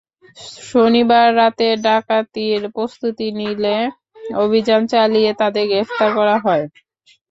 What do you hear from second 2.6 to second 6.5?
প্রস্তুতি নিলে অভিযান চালিয়ে তাদের গ্রেপ্তার করা